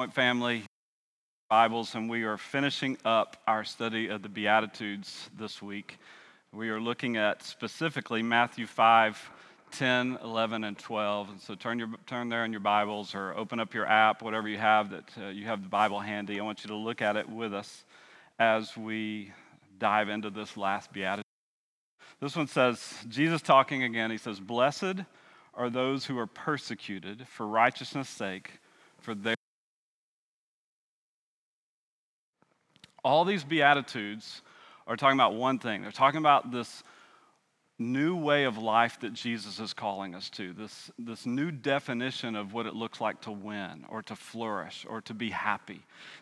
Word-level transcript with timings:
Point 0.00 0.14
family, 0.14 0.62
Bibles, 1.50 1.94
and 1.94 2.08
we 2.08 2.22
are 2.22 2.38
finishing 2.38 2.96
up 3.04 3.36
our 3.46 3.64
study 3.64 4.08
of 4.08 4.22
the 4.22 4.30
Beatitudes 4.30 5.28
this 5.38 5.60
week. 5.60 5.98
We 6.54 6.70
are 6.70 6.80
looking 6.80 7.18
at 7.18 7.42
specifically 7.42 8.22
Matthew 8.22 8.66
5, 8.66 9.30
10, 9.72 10.18
11, 10.24 10.64
and 10.64 10.78
12. 10.78 11.28
And 11.28 11.38
so 11.38 11.54
turn, 11.54 11.78
your, 11.78 11.90
turn 12.06 12.30
there 12.30 12.46
in 12.46 12.50
your 12.50 12.62
Bibles 12.62 13.14
or 13.14 13.36
open 13.36 13.60
up 13.60 13.74
your 13.74 13.84
app, 13.84 14.22
whatever 14.22 14.48
you 14.48 14.56
have 14.56 14.88
that 14.88 15.04
uh, 15.20 15.26
you 15.26 15.44
have 15.44 15.62
the 15.62 15.68
Bible 15.68 16.00
handy. 16.00 16.40
I 16.40 16.44
want 16.44 16.64
you 16.64 16.68
to 16.68 16.76
look 16.76 17.02
at 17.02 17.16
it 17.16 17.28
with 17.28 17.52
us 17.52 17.84
as 18.38 18.74
we 18.78 19.34
dive 19.78 20.08
into 20.08 20.30
this 20.30 20.56
last 20.56 20.94
Beatitude. 20.94 21.26
This 22.22 22.34
one 22.34 22.46
says, 22.46 23.04
Jesus 23.06 23.42
talking 23.42 23.82
again, 23.82 24.10
he 24.10 24.16
says, 24.16 24.40
Blessed 24.40 25.04
are 25.52 25.68
those 25.68 26.06
who 26.06 26.18
are 26.18 26.26
persecuted 26.26 27.28
for 27.28 27.46
righteousness' 27.46 28.08
sake, 28.08 28.60
for 29.02 29.14
they 29.14 29.34
all 33.04 33.24
these 33.24 33.44
beatitudes 33.44 34.42
are 34.86 34.96
talking 34.96 35.16
about 35.16 35.34
one 35.34 35.58
thing. 35.58 35.82
They're 35.82 35.92
talking 35.92 36.18
about 36.18 36.50
this 36.50 36.82
new 37.80 38.14
way 38.14 38.44
of 38.44 38.58
life 38.58 39.00
that 39.00 39.14
Jesus 39.14 39.58
is 39.58 39.72
calling 39.72 40.14
us 40.14 40.28
to, 40.28 40.52
this, 40.52 40.90
this 40.98 41.24
new 41.24 41.50
definition 41.50 42.36
of 42.36 42.52
what 42.52 42.66
it 42.66 42.74
looks 42.74 43.00
like 43.00 43.18
to 43.22 43.32
win 43.32 43.86
or 43.88 44.02
to 44.02 44.14
flourish 44.14 44.84
or 44.88 45.00
to 45.00 45.14
be 45.14 45.30
happy. 45.30 45.80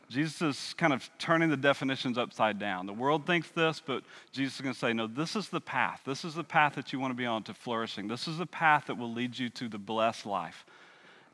Jesus 0.08 0.40
is 0.40 0.74
kind 0.74 0.92
of 0.92 1.10
turning 1.18 1.50
the 1.50 1.56
definitions 1.56 2.16
upside 2.16 2.60
down. 2.60 2.86
The 2.86 2.92
world 2.92 3.26
thinks 3.26 3.48
this, 3.50 3.82
but 3.84 4.04
Jesus 4.30 4.54
is 4.54 4.60
going 4.60 4.72
to 4.72 4.78
say, 4.78 4.92
no, 4.92 5.08
this 5.08 5.34
is 5.34 5.48
the 5.48 5.60
path. 5.60 6.02
This 6.06 6.24
is 6.24 6.34
the 6.34 6.44
path 6.44 6.76
that 6.76 6.92
you 6.92 7.00
want 7.00 7.10
to 7.10 7.16
be 7.16 7.26
on 7.26 7.42
to 7.44 7.54
flourishing. 7.54 8.06
This 8.06 8.28
is 8.28 8.38
the 8.38 8.46
path 8.46 8.86
that 8.86 8.96
will 8.96 9.12
lead 9.12 9.36
you 9.36 9.48
to 9.50 9.68
the 9.68 9.78
blessed 9.78 10.26
life. 10.26 10.64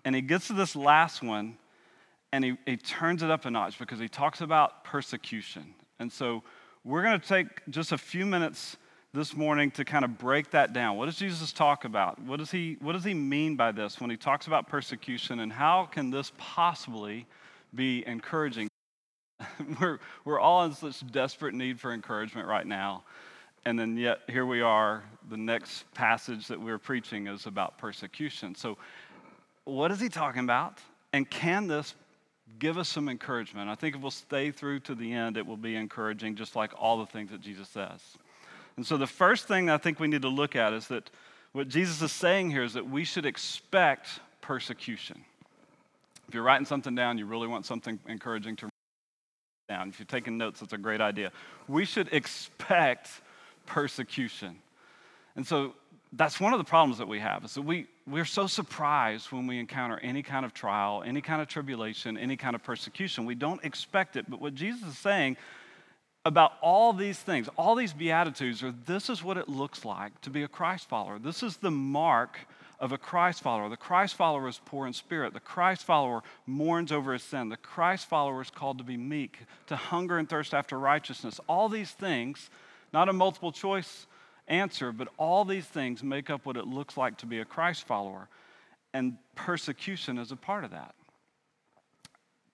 And 0.06 0.14
he 0.14 0.22
gets 0.22 0.46
to 0.46 0.54
this 0.54 0.74
last 0.74 1.22
one 1.22 1.58
and 2.34 2.44
he, 2.44 2.56
he 2.66 2.76
turns 2.76 3.22
it 3.22 3.30
up 3.30 3.44
a 3.44 3.50
notch 3.50 3.78
because 3.78 4.00
he 4.00 4.08
talks 4.08 4.40
about 4.40 4.82
persecution. 4.82 5.72
And 6.00 6.10
so 6.10 6.42
we're 6.82 7.04
going 7.04 7.20
to 7.20 7.24
take 7.24 7.46
just 7.70 7.92
a 7.92 7.98
few 7.98 8.26
minutes 8.26 8.76
this 9.12 9.36
morning 9.36 9.70
to 9.70 9.84
kind 9.84 10.04
of 10.04 10.18
break 10.18 10.50
that 10.50 10.72
down. 10.72 10.96
What 10.96 11.06
does 11.06 11.14
Jesus 11.14 11.52
talk 11.52 11.84
about? 11.84 12.20
What 12.20 12.40
does 12.40 12.50
he, 12.50 12.76
what 12.80 12.94
does 12.94 13.04
he 13.04 13.14
mean 13.14 13.54
by 13.54 13.70
this 13.70 14.00
when 14.00 14.10
he 14.10 14.16
talks 14.16 14.48
about 14.48 14.66
persecution, 14.66 15.38
and 15.38 15.52
how 15.52 15.84
can 15.84 16.10
this 16.10 16.32
possibly 16.36 17.24
be 17.72 18.04
encouraging? 18.04 18.66
we're, 19.80 20.00
we're 20.24 20.40
all 20.40 20.64
in 20.64 20.72
such 20.72 21.06
desperate 21.12 21.54
need 21.54 21.78
for 21.78 21.92
encouragement 21.92 22.48
right 22.48 22.66
now. 22.66 23.04
And 23.64 23.78
then, 23.78 23.96
yet, 23.96 24.22
here 24.26 24.44
we 24.44 24.60
are. 24.60 25.04
The 25.30 25.36
next 25.36 25.84
passage 25.94 26.48
that 26.48 26.60
we're 26.60 26.78
preaching 26.78 27.28
is 27.28 27.46
about 27.46 27.78
persecution. 27.78 28.56
So, 28.56 28.76
what 29.66 29.92
is 29.92 30.00
he 30.00 30.08
talking 30.08 30.42
about? 30.42 30.80
And 31.12 31.30
can 31.30 31.68
this 31.68 31.94
give 32.58 32.78
us 32.78 32.88
some 32.88 33.08
encouragement? 33.08 33.68
I 33.68 33.74
think 33.74 33.96
if 33.96 34.02
we'll 34.02 34.10
stay 34.10 34.50
through 34.50 34.80
to 34.80 34.94
the 34.94 35.12
end, 35.12 35.36
it 35.36 35.46
will 35.46 35.56
be 35.56 35.76
encouraging, 35.76 36.36
just 36.36 36.56
like 36.56 36.72
all 36.78 36.98
the 36.98 37.06
things 37.06 37.30
that 37.30 37.40
Jesus 37.40 37.68
says. 37.68 38.00
And 38.76 38.86
so, 38.86 38.96
the 38.96 39.06
first 39.06 39.46
thing 39.46 39.70
I 39.70 39.78
think 39.78 40.00
we 40.00 40.08
need 40.08 40.22
to 40.22 40.28
look 40.28 40.56
at 40.56 40.72
is 40.72 40.88
that 40.88 41.10
what 41.52 41.68
Jesus 41.68 42.02
is 42.02 42.10
saying 42.10 42.50
here 42.50 42.64
is 42.64 42.72
that 42.74 42.88
we 42.88 43.04
should 43.04 43.26
expect 43.26 44.20
persecution. 44.40 45.24
If 46.26 46.34
you're 46.34 46.42
writing 46.42 46.66
something 46.66 46.94
down, 46.94 47.18
you 47.18 47.26
really 47.26 47.46
want 47.46 47.66
something 47.66 47.98
encouraging 48.08 48.56
to 48.56 48.66
write 48.66 48.72
down. 49.68 49.88
If 49.88 49.98
you're 49.98 50.06
taking 50.06 50.36
notes, 50.36 50.60
that's 50.60 50.72
a 50.72 50.78
great 50.78 51.00
idea. 51.00 51.30
We 51.68 51.84
should 51.84 52.12
expect 52.12 53.08
persecution. 53.66 54.56
And 55.36 55.46
so, 55.46 55.74
that's 56.16 56.38
one 56.38 56.52
of 56.52 56.58
the 56.58 56.64
problems 56.64 56.98
that 56.98 57.08
we 57.08 57.18
have 57.18 57.44
is 57.44 57.54
that 57.54 57.62
we, 57.62 57.86
we're 58.06 58.24
so 58.24 58.46
surprised 58.46 59.32
when 59.32 59.46
we 59.46 59.58
encounter 59.58 59.98
any 60.00 60.22
kind 60.22 60.44
of 60.44 60.54
trial, 60.54 61.02
any 61.04 61.20
kind 61.20 61.42
of 61.42 61.48
tribulation, 61.48 62.16
any 62.16 62.36
kind 62.36 62.54
of 62.54 62.62
persecution. 62.62 63.24
We 63.26 63.34
don't 63.34 63.62
expect 63.64 64.16
it. 64.16 64.30
But 64.30 64.40
what 64.40 64.54
Jesus 64.54 64.88
is 64.88 64.98
saying 64.98 65.36
about 66.24 66.52
all 66.62 66.92
these 66.92 67.18
things, 67.18 67.48
all 67.56 67.74
these 67.74 67.92
beatitudes, 67.92 68.62
are 68.62 68.72
this 68.86 69.10
is 69.10 69.24
what 69.24 69.36
it 69.36 69.48
looks 69.48 69.84
like 69.84 70.18
to 70.22 70.30
be 70.30 70.42
a 70.42 70.48
Christ 70.48 70.88
follower. 70.88 71.18
This 71.18 71.42
is 71.42 71.56
the 71.56 71.70
mark 71.70 72.38
of 72.78 72.92
a 72.92 72.98
Christ 72.98 73.42
follower. 73.42 73.68
The 73.68 73.76
Christ 73.76 74.14
follower 74.14 74.48
is 74.48 74.60
poor 74.64 74.86
in 74.86 74.92
spirit. 74.92 75.32
The 75.32 75.40
Christ 75.40 75.84
follower 75.84 76.22
mourns 76.46 76.92
over 76.92 77.12
his 77.12 77.22
sin. 77.22 77.48
The 77.48 77.56
Christ 77.56 78.08
follower 78.08 78.40
is 78.40 78.50
called 78.50 78.78
to 78.78 78.84
be 78.84 78.96
meek, 78.96 79.38
to 79.66 79.76
hunger 79.76 80.18
and 80.18 80.28
thirst 80.28 80.54
after 80.54 80.78
righteousness. 80.78 81.40
All 81.48 81.68
these 81.68 81.90
things, 81.90 82.50
not 82.92 83.08
a 83.08 83.12
multiple 83.12 83.52
choice 83.52 84.06
answer, 84.48 84.92
but 84.92 85.08
all 85.16 85.44
these 85.44 85.64
things 85.64 86.02
make 86.02 86.30
up 86.30 86.46
what 86.46 86.56
it 86.56 86.66
looks 86.66 86.96
like 86.96 87.16
to 87.18 87.26
be 87.26 87.40
a 87.40 87.44
Christ 87.44 87.86
follower. 87.86 88.28
And 88.92 89.16
persecution 89.34 90.18
is 90.18 90.30
a 90.32 90.36
part 90.36 90.64
of 90.64 90.70
that. 90.70 90.94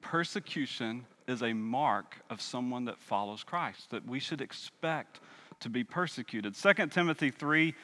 Persecution 0.01 1.07
is 1.29 1.43
a 1.43 1.53
mark 1.53 2.17
of 2.31 2.41
someone 2.41 2.87
that 2.87 2.99
follows 2.99 3.45
Christ, 3.45 3.91
that 3.91 4.07
we 4.07 4.19
should 4.19 4.41
expect 4.41 5.21
to 5.61 5.69
be 5.69 5.85
persecuted. 5.85 6.55
2 6.55 6.87
Timothy 6.87 7.31
3 7.31 7.75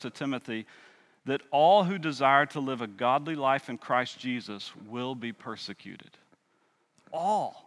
to 0.00 0.10
Timothy, 0.10 0.66
that 1.24 1.40
all 1.50 1.84
who 1.84 1.96
desire 1.96 2.44
to 2.46 2.60
live 2.60 2.82
a 2.82 2.86
godly 2.86 3.34
life 3.34 3.70
in 3.70 3.78
Christ 3.78 4.18
Jesus 4.18 4.70
will 4.86 5.14
be 5.14 5.32
persecuted. 5.32 6.10
All. 7.12 7.63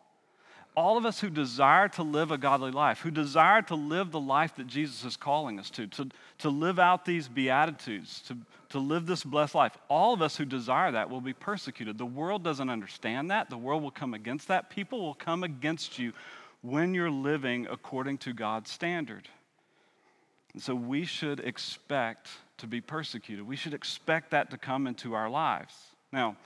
All 0.77 0.95
of 0.95 1.07
us 1.07 1.19
who 1.19 1.31
desire 1.31 1.89
to 1.89 2.03
live 2.03 2.29
a 2.29 2.37
godly 2.37 2.69
life, 2.69 2.99
who 2.99 3.09
desire 3.09 3.63
to 3.63 3.73
live 3.73 4.11
the 4.11 4.19
life 4.19 4.55
that 4.57 4.67
Jesus 4.67 5.03
is 5.03 5.17
calling 5.17 5.57
us 5.57 5.71
to, 5.71 5.87
to, 5.87 6.07
to 6.37 6.49
live 6.51 6.77
out 6.77 7.03
these 7.03 7.27
beatitudes, 7.27 8.21
to, 8.27 8.37
to 8.69 8.77
live 8.77 9.07
this 9.07 9.23
blessed 9.23 9.55
life. 9.55 9.75
All 9.89 10.13
of 10.13 10.21
us 10.21 10.37
who 10.37 10.45
desire 10.45 10.91
that 10.91 11.09
will 11.09 11.19
be 11.19 11.33
persecuted. 11.33 11.97
The 11.97 12.05
world 12.05 12.43
doesn't 12.43 12.69
understand 12.69 13.31
that. 13.31 13.49
The 13.49 13.57
world 13.57 13.81
will 13.81 13.89
come 13.89 14.13
against 14.13 14.49
that. 14.49 14.69
People 14.69 15.01
will 15.01 15.15
come 15.15 15.43
against 15.43 15.97
you 15.97 16.13
when 16.61 16.93
you're 16.93 17.09
living 17.09 17.65
according 17.71 18.19
to 18.19 18.33
God's 18.33 18.69
standard. 18.69 19.27
And 20.53 20.61
so 20.61 20.75
we 20.75 21.05
should 21.05 21.39
expect 21.39 22.29
to 22.59 22.67
be 22.67 22.81
persecuted. 22.81 23.47
We 23.47 23.55
should 23.55 23.73
expect 23.73 24.29
that 24.29 24.51
to 24.51 24.59
come 24.59 24.85
into 24.85 25.15
our 25.15 25.27
lives. 25.27 25.73
Now, 26.11 26.37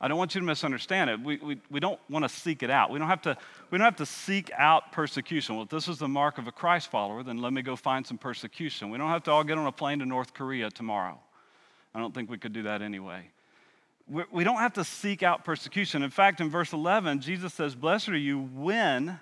I 0.00 0.08
don't 0.08 0.16
want 0.16 0.34
you 0.34 0.40
to 0.40 0.46
misunderstand 0.46 1.10
it. 1.10 1.20
We, 1.20 1.36
we, 1.36 1.60
we 1.70 1.78
don't 1.78 2.00
want 2.08 2.24
to 2.24 2.28
seek 2.28 2.62
it 2.62 2.70
out. 2.70 2.90
We 2.90 2.98
don't, 2.98 3.08
have 3.08 3.20
to, 3.22 3.36
we 3.70 3.76
don't 3.76 3.84
have 3.84 3.96
to 3.96 4.06
seek 4.06 4.50
out 4.56 4.92
persecution. 4.92 5.56
Well, 5.56 5.64
if 5.64 5.70
this 5.70 5.88
is 5.88 5.98
the 5.98 6.08
mark 6.08 6.38
of 6.38 6.46
a 6.46 6.52
Christ 6.52 6.90
follower, 6.90 7.22
then 7.22 7.38
let 7.38 7.52
me 7.52 7.60
go 7.60 7.76
find 7.76 8.06
some 8.06 8.16
persecution. 8.16 8.88
We 8.88 8.96
don't 8.96 9.10
have 9.10 9.24
to 9.24 9.30
all 9.30 9.44
get 9.44 9.58
on 9.58 9.66
a 9.66 9.72
plane 9.72 9.98
to 9.98 10.06
North 10.06 10.32
Korea 10.32 10.70
tomorrow. 10.70 11.18
I 11.94 11.98
don't 11.98 12.14
think 12.14 12.30
we 12.30 12.38
could 12.38 12.54
do 12.54 12.62
that 12.62 12.80
anyway. 12.80 13.30
We 14.32 14.42
don't 14.42 14.58
have 14.58 14.72
to 14.72 14.84
seek 14.84 15.22
out 15.22 15.44
persecution. 15.44 16.02
In 16.02 16.10
fact, 16.10 16.40
in 16.40 16.50
verse 16.50 16.72
11, 16.72 17.20
Jesus 17.20 17.54
says, 17.54 17.76
Blessed 17.76 18.08
are 18.08 18.16
you 18.16 18.40
when 18.40 19.20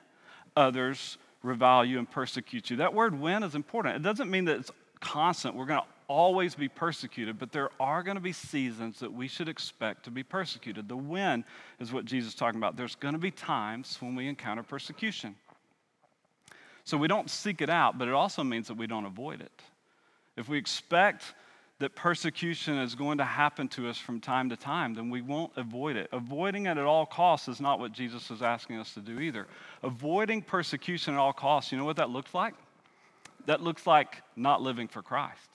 others 0.57 1.19
revile 1.43 1.85
you 1.85 1.99
and 1.99 2.11
persecute 2.11 2.71
you. 2.71 2.77
That 2.77 2.95
word 2.95 3.19
when 3.19 3.43
is 3.43 3.55
important. 3.55 3.97
It 3.97 4.03
doesn't 4.03 4.31
mean 4.31 4.47
that 4.47 4.61
it's 4.61 4.71
constant. 5.01 5.57
We're 5.57 5.67
going 5.67 5.81
to 5.81 5.87
always 6.09 6.55
be 6.55 6.69
persecuted, 6.69 7.39
but 7.39 7.53
there 7.53 7.71
are 7.79 8.03
going 8.03 8.17
to 8.17 8.21
be 8.21 8.33
seasons 8.33 8.99
that 9.01 9.13
we 9.13 9.29
should 9.29 9.49
expect 9.49 10.05
to 10.05 10.11
be 10.11 10.23
persecuted. 10.23 10.89
The 10.89 10.97
when 10.97 11.45
is 11.79 11.93
what 11.93 12.07
Jesus 12.07 12.33
is 12.33 12.35
talking 12.35 12.59
about. 12.59 12.77
There's 12.77 12.95
going 12.95 13.15
to 13.15 13.21
be 13.21 13.31
times 13.31 13.99
when 14.01 14.17
we 14.17 14.27
encounter 14.27 14.63
persecution. 14.63 15.37
So 16.85 16.97
we 16.97 17.07
don't 17.07 17.29
seek 17.29 17.61
it 17.61 17.69
out, 17.69 17.99
but 17.99 18.09
it 18.09 18.15
also 18.15 18.43
means 18.43 18.69
that 18.69 18.79
we 18.79 18.87
don't 18.87 19.05
avoid 19.05 19.43
it. 19.43 19.53
If 20.37 20.49
we 20.49 20.57
expect 20.57 21.35
that 21.81 21.95
persecution 21.95 22.79
is 22.79 22.95
going 22.95 23.19
to 23.19 23.25
happen 23.25 23.69
to 23.69 23.89
us 23.89 23.99
from 23.99 24.21
time 24.21 24.49
to 24.49 24.57
time, 24.57 24.95
then 24.95 25.11
we 25.11 25.21
won't 25.21 25.53
avoid 25.57 25.97
it. 25.97 26.09
Avoiding 26.13 26.67
it 26.67 26.79
at 26.79 26.85
all 26.85 27.05
costs 27.07 27.47
is 27.47 27.61
not 27.61 27.79
what 27.79 27.93
Jesus 27.93 28.31
is 28.31 28.43
asking 28.43 28.79
us 28.79 28.95
to 28.95 29.01
do 29.01 29.21
either. 29.21 29.47
Avoiding 29.83 30.43
persecution 30.43 31.15
at 31.15 31.21
all 31.21 31.33
costs, 31.33 31.71
you 31.71 31.79
know 31.79 31.85
what 31.85 31.97
that 31.97 32.11
looks 32.11 32.35
like? 32.35 32.55
That 33.47 33.63
looks 33.63 33.87
like 33.87 34.23
not 34.35 34.63
living 34.63 34.89
for 34.89 35.03
Christ. 35.03 35.51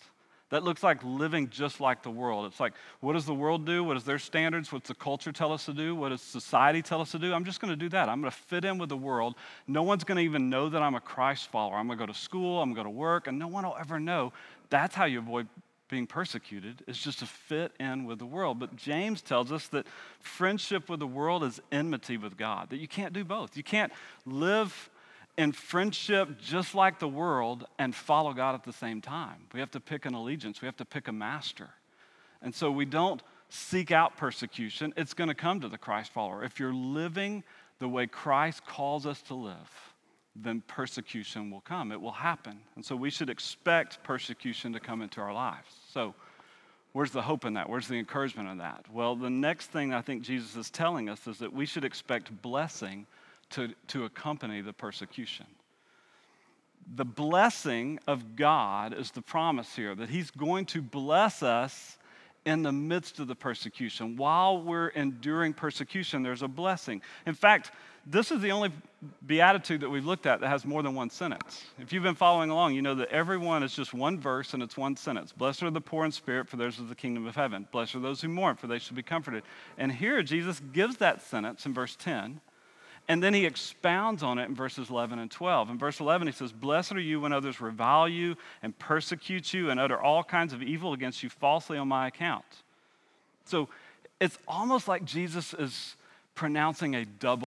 That 0.53 0.63
looks 0.63 0.83
like 0.83 1.03
living 1.03 1.49
just 1.49 1.81
like 1.81 2.03
the 2.03 2.11
world. 2.11 2.45
It's 2.45 2.59
like, 2.59 2.73
what 2.99 3.13
does 3.13 3.25
the 3.25 3.33
world 3.33 3.65
do? 3.65 3.83
What 3.83 3.97
is 3.97 4.03
their 4.03 4.19
standards? 4.19 4.71
What's 4.71 4.87
the 4.87 4.93
culture 4.93 5.31
tell 5.31 5.51
us 5.51 5.65
to 5.65 5.73
do? 5.73 5.95
What 5.95 6.09
does 6.09 6.21
society 6.21 6.83
tell 6.83 7.01
us 7.01 7.09
to 7.13 7.17
do? 7.17 7.33
I'm 7.33 7.43
just 7.43 7.59
going 7.59 7.71
to 7.71 7.75
do 7.75 7.89
that. 7.89 8.07
I'm 8.07 8.21
going 8.21 8.29
to 8.29 8.37
fit 8.37 8.63
in 8.63 8.77
with 8.77 8.89
the 8.89 8.95
world. 8.95 9.33
No 9.67 9.81
one's 9.81 10.03
going 10.03 10.17
to 10.17 10.23
even 10.23 10.51
know 10.51 10.69
that 10.69 10.83
I'm 10.83 10.93
a 10.93 10.99
Christ 10.99 11.49
follower. 11.49 11.75
I'm 11.75 11.87
going 11.87 11.97
to 11.97 12.05
go 12.05 12.13
to 12.13 12.19
school, 12.19 12.61
I'm 12.61 12.75
going 12.75 12.85
to 12.85 12.91
work, 12.91 13.25
and 13.25 13.39
no 13.39 13.47
one 13.47 13.65
will 13.65 13.75
ever 13.79 13.99
know. 13.99 14.31
That's 14.69 14.93
how 14.93 15.05
you 15.05 15.17
avoid 15.17 15.47
being 15.89 16.05
persecuted 16.05 16.83
is 16.85 16.99
just 16.99 17.17
to 17.19 17.25
fit 17.25 17.71
in 17.79 18.05
with 18.05 18.19
the 18.19 18.25
world. 18.27 18.59
But 18.59 18.75
James 18.75 19.23
tells 19.23 19.51
us 19.51 19.65
that 19.69 19.87
friendship 20.19 20.87
with 20.87 20.99
the 20.99 21.07
world 21.07 21.43
is 21.43 21.61
enmity 21.71 22.17
with 22.17 22.37
God, 22.37 22.69
that 22.69 22.77
you 22.77 22.87
can't 22.87 23.11
do 23.11 23.23
both. 23.23 23.57
You 23.57 23.63
can't 23.63 23.91
live 24.27 24.91
in 25.37 25.51
friendship 25.51 26.39
just 26.39 26.75
like 26.75 26.99
the 26.99 27.07
world 27.07 27.65
and 27.79 27.95
follow 27.95 28.33
God 28.33 28.55
at 28.55 28.63
the 28.63 28.73
same 28.73 29.01
time. 29.01 29.47
We 29.53 29.59
have 29.59 29.71
to 29.71 29.79
pick 29.79 30.05
an 30.05 30.13
allegiance, 30.13 30.61
we 30.61 30.67
have 30.67 30.77
to 30.77 30.85
pick 30.85 31.07
a 31.07 31.11
master. 31.11 31.69
And 32.41 32.53
so 32.53 32.71
we 32.71 32.85
don't 32.85 33.21
seek 33.49 33.91
out 33.91 34.17
persecution, 34.17 34.93
it's 34.97 35.13
going 35.13 35.29
to 35.29 35.35
come 35.35 35.61
to 35.61 35.69
the 35.69 35.77
Christ 35.77 36.11
follower. 36.11 36.43
If 36.43 36.59
you're 36.59 36.73
living 36.73 37.43
the 37.79 37.87
way 37.87 38.07
Christ 38.07 38.65
calls 38.65 39.05
us 39.05 39.21
to 39.23 39.35
live, 39.35 39.93
then 40.35 40.63
persecution 40.67 41.51
will 41.51 41.61
come. 41.61 41.91
It 41.91 42.01
will 42.01 42.11
happen. 42.11 42.59
And 42.75 42.83
so 42.83 42.95
we 42.95 43.09
should 43.09 43.29
expect 43.29 44.03
persecution 44.03 44.73
to 44.73 44.79
come 44.79 45.01
into 45.01 45.21
our 45.21 45.33
lives. 45.33 45.67
So, 45.91 46.15
Where's 46.93 47.11
the 47.11 47.23
hope 47.23 47.43
in 47.43 47.55
that? 47.55 47.67
Where's 47.67 47.87
the 47.87 47.97
encouragement 47.97 48.49
in 48.49 48.59
that? 48.59 48.85
Well, 48.91 49.15
the 49.15 49.29
next 49.29 49.71
thing 49.71 49.93
I 49.93 50.01
think 50.01 50.21
Jesus 50.21 50.55
is 50.55 50.69
telling 50.69 51.09
us 51.09 51.25
is 51.25 51.39
that 51.39 51.51
we 51.51 51.65
should 51.65 51.83
expect 51.83 52.41
blessing 52.43 53.07
to, 53.53 53.73
to 53.87 54.05
accompany 54.05 54.61
the 54.61 54.73
persecution. 54.73 55.45
The 56.95 57.05
blessing 57.05 57.99
of 58.07 58.35
God 58.35 58.93
is 58.93 59.11
the 59.11 59.21
promise 59.21 59.75
here 59.75 59.95
that 59.95 60.09
He's 60.09 60.31
going 60.31 60.65
to 60.67 60.81
bless 60.81 61.41
us 61.41 61.97
in 62.45 62.61
the 62.61 62.71
midst 62.71 63.19
of 63.19 63.27
the 63.27 63.35
persecution. 63.35 64.17
While 64.17 64.61
we're 64.61 64.89
enduring 64.89 65.53
persecution, 65.53 66.23
there's 66.23 66.41
a 66.41 66.47
blessing. 66.47 67.01
In 67.25 67.33
fact, 67.33 67.71
this 68.05 68.31
is 68.31 68.41
the 68.41 68.51
only 68.51 68.69
beatitude 69.25 69.79
that 69.79 69.89
we've 69.89 70.05
looked 70.05 70.25
at 70.25 70.41
that 70.41 70.49
has 70.49 70.65
more 70.65 70.83
than 70.83 70.93
one 70.93 71.09
sentence. 71.09 71.63
If 71.79 71.93
you've 71.93 72.03
been 72.03 72.15
following 72.15 72.49
along, 72.49 72.73
you 72.73 72.81
know 72.81 72.95
that 72.95 73.09
every 73.09 73.37
one 73.37 73.63
is 73.63 73.73
just 73.73 73.93
one 73.93 74.19
verse 74.19 74.53
and 74.53 74.61
it's 74.61 74.75
one 74.75 74.97
sentence. 74.97 75.31
Blessed 75.31 75.63
are 75.63 75.71
the 75.71 75.79
poor 75.79 76.03
in 76.03 76.11
spirit, 76.11 76.49
for 76.49 76.57
theirs 76.57 76.79
is 76.79 76.89
the 76.89 76.95
kingdom 76.95 77.25
of 77.25 77.35
heaven. 77.35 77.65
Blessed 77.71 77.95
are 77.95 77.99
those 77.99 78.19
who 78.19 78.27
mourn, 78.27 78.57
for 78.57 78.67
they 78.67 78.79
shall 78.79 78.97
be 78.97 79.03
comforted. 79.03 79.43
And 79.77 79.89
here 79.89 80.21
Jesus 80.21 80.61
gives 80.73 80.97
that 80.97 81.21
sentence 81.21 81.65
in 81.65 81.73
verse 81.73 81.95
10. 81.95 82.41
And 83.07 83.21
then 83.21 83.33
he 83.33 83.45
expounds 83.45 84.23
on 84.23 84.39
it 84.39 84.45
in 84.45 84.55
verses 84.55 84.89
11 84.89 85.19
and 85.19 85.29
12. 85.29 85.69
In 85.71 85.77
verse 85.77 85.99
11, 85.99 86.27
he 86.27 86.33
says, 86.33 86.53
Blessed 86.53 86.93
are 86.93 87.01
you 87.01 87.19
when 87.19 87.33
others 87.33 87.59
revile 87.59 88.07
you 88.07 88.37
and 88.61 88.77
persecute 88.79 89.53
you 89.53 89.69
and 89.69 89.79
utter 89.79 90.01
all 90.01 90.23
kinds 90.23 90.53
of 90.53 90.63
evil 90.63 90.93
against 90.93 91.21
you 91.21 91.29
falsely 91.29 91.77
on 91.77 91.87
my 91.87 92.07
account. 92.07 92.45
So 93.45 93.67
it's 94.21 94.37
almost 94.47 94.87
like 94.87 95.03
Jesus 95.03 95.53
is 95.53 95.97
pronouncing 96.33 96.95
a 96.95 97.03
double. 97.03 97.45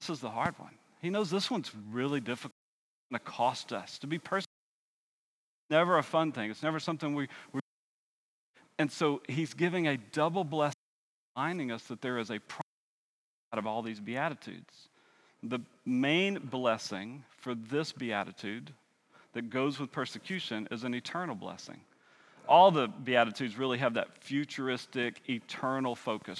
This 0.00 0.10
is 0.10 0.20
the 0.20 0.30
hard 0.30 0.56
one. 0.58 0.70
He 1.02 1.10
knows 1.10 1.30
this 1.30 1.50
one's 1.50 1.72
really 1.90 2.20
difficult 2.20 2.52
to 3.12 3.18
cost 3.18 3.72
us. 3.72 3.98
To 3.98 4.06
be 4.06 4.18
persecuted 4.18 4.46
never 5.70 5.98
a 5.98 6.02
fun 6.02 6.32
thing. 6.32 6.50
It's 6.50 6.62
never 6.62 6.80
something 6.80 7.14
we, 7.14 7.28
we 7.52 7.60
and 8.78 8.90
so 8.90 9.22
he's 9.28 9.54
giving 9.54 9.86
a 9.86 9.96
double 9.96 10.42
blessing, 10.42 10.74
reminding 11.36 11.70
us 11.70 11.82
that 11.84 12.02
there 12.02 12.18
is 12.18 12.30
a 12.30 12.38
promise 12.40 12.64
out 13.52 13.58
of 13.58 13.66
all 13.66 13.82
these 13.82 14.00
beatitudes. 14.00 14.88
The 15.42 15.60
main 15.86 16.38
blessing 16.38 17.24
for 17.38 17.54
this 17.54 17.92
beatitude 17.92 18.72
that 19.32 19.50
goes 19.50 19.78
with 19.78 19.90
persecution 19.92 20.68
is 20.70 20.84
an 20.84 20.94
eternal 20.94 21.34
blessing. 21.34 21.80
All 22.48 22.70
the 22.70 22.88
beatitudes 22.88 23.56
really 23.56 23.78
have 23.78 23.94
that 23.94 24.22
futuristic, 24.22 25.22
eternal 25.28 25.94
focus. 25.94 26.38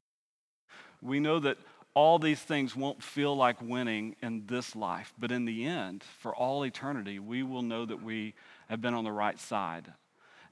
We 1.00 1.20
know 1.20 1.38
that 1.38 1.56
all 1.94 2.18
these 2.18 2.40
things 2.40 2.76
won't 2.76 3.02
feel 3.02 3.34
like 3.34 3.60
winning 3.62 4.16
in 4.22 4.44
this 4.46 4.76
life, 4.76 5.12
but 5.18 5.32
in 5.32 5.44
the 5.44 5.64
end, 5.64 6.04
for 6.18 6.34
all 6.34 6.64
eternity, 6.64 7.18
we 7.18 7.42
will 7.42 7.62
know 7.62 7.84
that 7.86 8.02
we 8.02 8.34
have 8.68 8.80
been 8.80 8.94
on 8.94 9.04
the 9.04 9.12
right 9.12 9.38
side. 9.38 9.92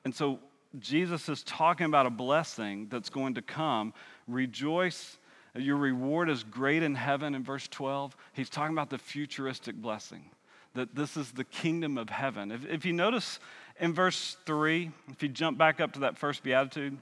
And 0.04 0.14
so 0.14 0.40
Jesus 0.78 1.28
is 1.28 1.42
talking 1.42 1.86
about 1.86 2.06
a 2.06 2.10
blessing 2.10 2.88
that's 2.90 3.08
going 3.10 3.34
to 3.34 3.42
come. 3.42 3.94
Rejoice, 4.26 5.17
your 5.54 5.76
reward 5.76 6.28
is 6.28 6.44
great 6.44 6.82
in 6.82 6.94
heaven 6.94 7.34
in 7.34 7.42
verse 7.42 7.68
12. 7.68 8.16
He's 8.32 8.50
talking 8.50 8.74
about 8.74 8.90
the 8.90 8.98
futuristic 8.98 9.76
blessing, 9.76 10.30
that 10.74 10.94
this 10.94 11.16
is 11.16 11.32
the 11.32 11.44
kingdom 11.44 11.98
of 11.98 12.10
heaven. 12.10 12.50
If, 12.52 12.66
if 12.66 12.84
you 12.84 12.92
notice 12.92 13.40
in 13.80 13.94
verse 13.94 14.36
3, 14.46 14.90
if 15.08 15.22
you 15.22 15.28
jump 15.28 15.58
back 15.58 15.80
up 15.80 15.92
to 15.92 16.00
that 16.00 16.18
first 16.18 16.42
beatitude, 16.42 16.98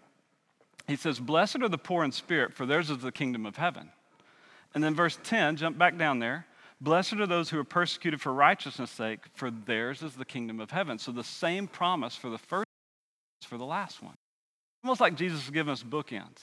he 0.86 0.96
says, 0.96 1.18
Blessed 1.18 1.62
are 1.62 1.68
the 1.68 1.78
poor 1.78 2.04
in 2.04 2.12
spirit, 2.12 2.54
for 2.54 2.66
theirs 2.66 2.90
is 2.90 2.98
the 2.98 3.12
kingdom 3.12 3.46
of 3.46 3.56
heaven. 3.56 3.90
And 4.74 4.84
then 4.84 4.94
verse 4.94 5.18
10, 5.24 5.56
jump 5.56 5.78
back 5.78 5.96
down 5.98 6.18
there. 6.18 6.46
Blessed 6.80 7.14
are 7.14 7.26
those 7.26 7.48
who 7.48 7.58
are 7.58 7.64
persecuted 7.64 8.20
for 8.20 8.32
righteousness' 8.32 8.90
sake, 8.90 9.20
for 9.34 9.50
theirs 9.50 10.02
is 10.02 10.14
the 10.14 10.24
kingdom 10.24 10.60
of 10.60 10.70
heaven. 10.70 10.98
So 10.98 11.10
the 11.10 11.24
same 11.24 11.66
promise 11.66 12.14
for 12.14 12.28
the 12.28 12.38
first 12.38 12.66
for 13.46 13.58
the 13.58 13.64
last 13.64 14.02
one. 14.02 14.16
Almost 14.84 15.00
like 15.00 15.14
Jesus 15.14 15.44
is 15.44 15.50
giving 15.50 15.72
us 15.72 15.82
bookends. 15.82 16.38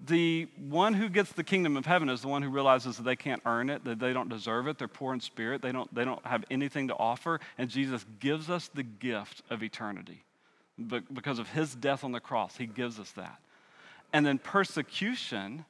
The 0.00 0.48
one 0.68 0.94
who 0.94 1.08
gets 1.08 1.32
the 1.32 1.44
kingdom 1.44 1.76
of 1.76 1.86
heaven 1.86 2.08
is 2.08 2.20
the 2.20 2.28
one 2.28 2.42
who 2.42 2.50
realizes 2.50 2.96
that 2.96 3.04
they 3.04 3.16
can't 3.16 3.40
earn 3.46 3.70
it, 3.70 3.84
that 3.84 3.98
they 3.98 4.12
don't 4.12 4.28
deserve 4.28 4.66
it, 4.66 4.78
they're 4.78 4.88
poor 4.88 5.14
in 5.14 5.20
spirit, 5.20 5.62
they 5.62 5.72
don't, 5.72 5.92
they 5.94 6.04
don't 6.04 6.24
have 6.26 6.44
anything 6.50 6.88
to 6.88 6.96
offer, 6.96 7.40
and 7.58 7.70
Jesus 7.70 8.04
gives 8.20 8.50
us 8.50 8.68
the 8.74 8.82
gift 8.82 9.42
of 9.50 9.62
eternity. 9.62 10.24
But 10.78 11.14
because 11.14 11.38
of 11.38 11.48
his 11.48 11.74
death 11.74 12.04
on 12.04 12.12
the 12.12 12.20
cross, 12.20 12.56
he 12.56 12.66
gives 12.66 12.98
us 12.98 13.12
that. 13.12 13.38
And 14.12 14.26
then 14.26 14.38
persecution 14.38 15.64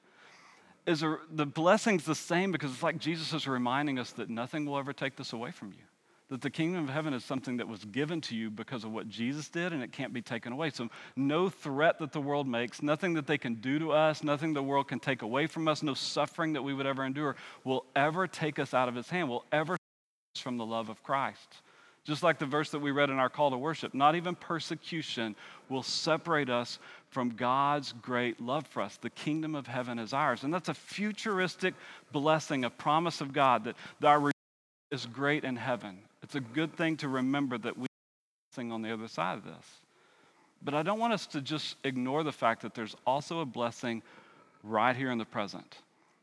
is 0.86 1.02
a, 1.02 1.18
the 1.30 1.46
blessing's 1.46 2.04
the 2.04 2.14
same 2.14 2.52
because 2.52 2.72
it's 2.72 2.82
like 2.82 2.98
Jesus 2.98 3.32
is 3.32 3.46
reminding 3.46 3.98
us 3.98 4.12
that 4.12 4.28
nothing 4.28 4.66
will 4.66 4.78
ever 4.78 4.92
take 4.92 5.16
this 5.16 5.32
away 5.32 5.50
from 5.50 5.68
you. 5.68 5.84
That 6.34 6.40
the 6.40 6.50
kingdom 6.50 6.82
of 6.82 6.90
heaven 6.90 7.14
is 7.14 7.24
something 7.24 7.58
that 7.58 7.68
was 7.68 7.84
given 7.84 8.20
to 8.22 8.34
you 8.34 8.50
because 8.50 8.82
of 8.82 8.90
what 8.90 9.08
Jesus 9.08 9.48
did 9.48 9.72
and 9.72 9.80
it 9.84 9.92
can't 9.92 10.12
be 10.12 10.20
taken 10.20 10.52
away. 10.52 10.70
So, 10.70 10.88
no 11.14 11.48
threat 11.48 12.00
that 12.00 12.10
the 12.10 12.20
world 12.20 12.48
makes, 12.48 12.82
nothing 12.82 13.14
that 13.14 13.28
they 13.28 13.38
can 13.38 13.54
do 13.54 13.78
to 13.78 13.92
us, 13.92 14.24
nothing 14.24 14.52
the 14.52 14.60
world 14.60 14.88
can 14.88 14.98
take 14.98 15.22
away 15.22 15.46
from 15.46 15.68
us, 15.68 15.80
no 15.80 15.94
suffering 15.94 16.54
that 16.54 16.62
we 16.62 16.74
would 16.74 16.86
ever 16.86 17.04
endure 17.04 17.36
will 17.62 17.84
ever 17.94 18.26
take 18.26 18.58
us 18.58 18.74
out 18.74 18.88
of 18.88 18.96
his 18.96 19.08
hand, 19.08 19.28
will 19.28 19.44
ever 19.52 19.74
us 19.74 20.42
from 20.42 20.56
the 20.56 20.66
love 20.66 20.88
of 20.88 21.04
Christ. 21.04 21.62
Just 22.02 22.24
like 22.24 22.40
the 22.40 22.46
verse 22.46 22.70
that 22.70 22.80
we 22.80 22.90
read 22.90 23.10
in 23.10 23.20
our 23.20 23.30
call 23.30 23.52
to 23.52 23.56
worship, 23.56 23.94
not 23.94 24.16
even 24.16 24.34
persecution 24.34 25.36
will 25.68 25.84
separate 25.84 26.50
us 26.50 26.80
from 27.10 27.30
God's 27.30 27.92
great 28.02 28.40
love 28.40 28.66
for 28.66 28.82
us. 28.82 28.96
The 28.96 29.10
kingdom 29.10 29.54
of 29.54 29.68
heaven 29.68 30.00
is 30.00 30.12
ours. 30.12 30.42
And 30.42 30.52
that's 30.52 30.68
a 30.68 30.74
futuristic 30.74 31.74
blessing, 32.10 32.64
a 32.64 32.70
promise 32.70 33.20
of 33.20 33.32
God 33.32 33.62
that 33.66 33.76
our 34.02 34.32
is 34.90 35.06
great 35.06 35.44
in 35.44 35.56
heaven. 35.56 35.98
It's 36.24 36.34
a 36.34 36.40
good 36.40 36.74
thing 36.74 36.96
to 36.98 37.08
remember 37.08 37.58
that 37.58 37.76
we 37.76 37.86
are 38.56 38.72
on 38.72 38.80
the 38.80 38.90
other 38.90 39.08
side 39.08 39.36
of 39.36 39.44
this. 39.44 39.66
But 40.62 40.72
I 40.72 40.82
don't 40.82 40.98
want 40.98 41.12
us 41.12 41.26
to 41.28 41.42
just 41.42 41.76
ignore 41.84 42.22
the 42.22 42.32
fact 42.32 42.62
that 42.62 42.74
there's 42.74 42.96
also 43.06 43.40
a 43.40 43.44
blessing 43.44 44.02
right 44.62 44.96
here 44.96 45.10
in 45.10 45.18
the 45.18 45.26
present. 45.26 45.76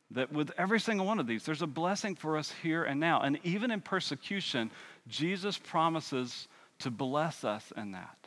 That 0.10 0.34
with 0.34 0.50
every 0.58 0.80
single 0.80 1.06
one 1.06 1.20
of 1.20 1.28
these, 1.28 1.44
there's 1.44 1.62
a 1.62 1.68
blessing 1.68 2.16
for 2.16 2.36
us 2.36 2.52
here 2.64 2.84
and 2.84 3.00
now. 3.00 3.22
And 3.22 3.38
even 3.44 3.70
in 3.70 3.80
persecution, 3.80 4.72
Jesus 5.08 5.60
promises 5.60 6.48
to 6.80 6.90
bless 6.90 7.44
us 7.44 7.72
in 7.78 7.92
that. 7.92 8.18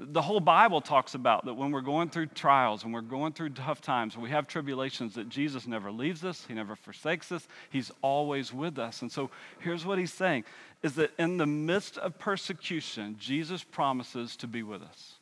The 0.00 0.22
whole 0.22 0.38
Bible 0.38 0.80
talks 0.80 1.14
about 1.14 1.44
that 1.46 1.54
when 1.54 1.72
we're 1.72 1.80
going 1.80 2.08
through 2.08 2.26
trials 2.26 2.84
and 2.84 2.94
we're 2.94 3.00
going 3.00 3.32
through 3.32 3.50
tough 3.50 3.80
times, 3.80 4.16
we 4.16 4.30
have 4.30 4.46
tribulations, 4.46 5.14
that 5.14 5.28
Jesus 5.28 5.66
never 5.66 5.90
leaves 5.90 6.24
us, 6.24 6.44
He 6.46 6.54
never 6.54 6.76
forsakes 6.76 7.32
us, 7.32 7.48
He's 7.70 7.90
always 8.00 8.52
with 8.52 8.78
us. 8.78 9.02
And 9.02 9.10
so 9.10 9.28
here's 9.58 9.84
what 9.84 9.98
He's 9.98 10.12
saying 10.12 10.44
is 10.84 10.94
that 10.94 11.10
in 11.18 11.36
the 11.36 11.46
midst 11.46 11.98
of 11.98 12.16
persecution, 12.16 13.16
Jesus 13.18 13.64
promises 13.64 14.36
to 14.36 14.46
be 14.46 14.62
with 14.62 14.82
us. 14.82 15.14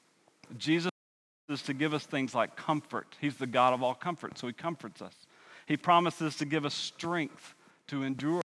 Jesus 0.58 0.90
is 1.48 1.62
to 1.62 1.72
give 1.72 1.94
us 1.94 2.04
things 2.04 2.34
like 2.34 2.54
comfort. 2.54 3.16
He's 3.18 3.36
the 3.36 3.46
God 3.46 3.72
of 3.72 3.82
all 3.82 3.94
comfort, 3.94 4.36
so 4.36 4.46
He 4.46 4.52
comforts 4.52 5.00
us. 5.00 5.14
He 5.64 5.78
promises 5.78 6.36
to 6.36 6.44
give 6.44 6.66
us 6.66 6.74
strength 6.74 7.54
to 7.86 8.02
endure. 8.02 8.42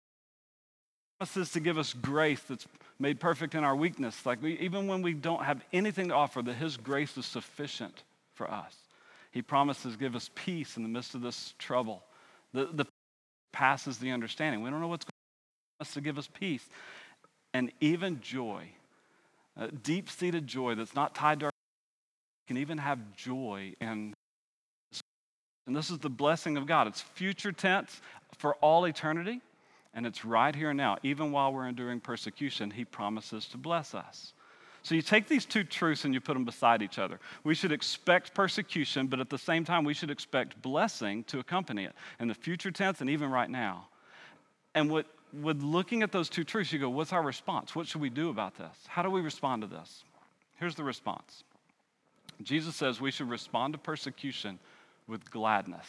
Promises 1.20 1.52
to 1.54 1.60
give 1.60 1.78
us 1.78 1.94
grace 1.94 2.42
that's 2.42 2.68
made 3.00 3.20
perfect 3.20 3.56
in 3.56 3.64
our 3.64 3.76
weakness. 3.76 4.26
Like 4.26 4.42
we, 4.42 4.58
even 4.60 4.88
when 4.88 5.02
we 5.02 5.14
don't 5.14 5.44
have 5.44 5.64
anything 5.72 6.10
to 6.10 6.14
offer, 6.14 6.42
that 6.42 6.56
His 6.56 6.78
grace 6.78 7.18
is 7.18 7.26
sufficient 7.26 8.04
for 8.34 8.50
us. 8.50 8.76
He 9.32 9.42
promises 9.42 9.94
to 9.94 10.00
give 10.00 10.16
us 10.16 10.30
peace 10.36 10.78
in 10.78 10.84
the 10.84 10.90
midst 10.90 11.16
of 11.16 11.22
this 11.22 11.54
trouble. 11.58 12.04
The, 12.54 12.66
the 12.66 12.86
passes 13.52 13.98
the 13.98 14.12
understanding. 14.12 14.62
We 14.62 14.70
don't 14.70 14.82
know 14.82 14.88
what's 14.88 15.06
going 15.06 15.12
on 15.80 15.86
to 15.86 16.02
give 16.02 16.18
us 16.18 16.30
peace 16.34 16.68
and 17.54 17.72
even 17.80 18.20
joy, 18.20 18.68
deep 19.82 20.10
seated 20.10 20.46
joy 20.46 20.76
that's 20.76 20.94
not 20.94 21.16
tied 21.16 21.40
to 21.40 21.46
our. 21.46 21.52
can 22.48 22.58
even 22.58 22.78
have 22.78 23.00
joy 23.16 23.74
in 23.80 24.14
and 25.68 25.76
this 25.76 25.90
is 25.90 25.98
the 26.00 26.10
blessing 26.10 26.58
of 26.58 26.68
God. 26.68 26.86
It's 26.88 27.02
future 27.02 27.52
tense 27.52 28.02
for 28.38 28.56
all 28.56 28.86
eternity, 28.86 29.42
and 29.96 30.06
it's 30.06 30.26
right 30.26 30.54
here 30.54 30.70
and 30.70 30.78
now. 30.78 30.98
Even 31.02 31.32
while 31.32 31.52
we're 31.54 31.68
enduring 31.68 32.02
persecution, 32.02 32.70
He 32.70 32.86
promises 32.86 33.46
to 33.48 33.58
bless 33.58 33.96
us. 33.96 34.34
So 34.84 34.94
you 34.94 35.02
take 35.02 35.28
these 35.28 35.46
two 35.46 35.64
truths 35.64 36.06
and 36.06 36.14
you 36.14 36.22
put 36.22 36.36
them 36.36 36.46
beside 36.46 36.84
each 36.84 37.00
other. 37.00 37.20
We 37.44 37.56
should 37.56 37.72
expect 37.72 38.36
persecution, 38.36 39.08
but 39.08 39.20
at 39.20 39.32
the 39.32 39.38
same 39.38 39.66
time, 39.66 39.84
we 39.84 39.96
should 39.96 40.12
expect 40.12 40.62
blessing 40.62 41.24
to 41.24 41.40
accompany 41.40 41.86
it 41.86 41.94
in 42.20 42.28
the 42.28 42.36
future 42.36 42.70
tense 42.70 43.02
and 43.02 43.10
even 43.10 43.32
right 43.32 43.50
now. 43.50 43.88
And 44.76 44.92
what, 44.92 45.08
with 45.42 45.64
looking 45.64 46.04
at 46.04 46.12
those 46.12 46.30
two 46.30 46.44
truths, 46.44 46.72
you 46.72 46.78
go, 46.78 46.90
what's 46.90 47.14
our 47.14 47.24
response? 47.24 47.76
What 47.76 47.88
should 47.88 48.02
we 48.02 48.12
do 48.12 48.30
about 48.30 48.58
this? 48.58 48.76
How 48.88 49.02
do 49.02 49.10
we 49.10 49.22
respond 49.22 49.64
to 49.64 49.68
this? 49.68 50.04
Here's 50.58 50.76
the 50.76 50.84
response 50.84 51.44
Jesus 52.44 52.76
says 52.76 53.02
we 53.02 53.12
should 53.12 53.30
respond 53.30 53.74
to 53.74 53.80
persecution 53.80 54.60
with 55.08 55.32
gladness. 55.32 55.88